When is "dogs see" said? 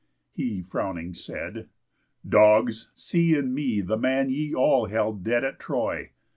2.27-3.35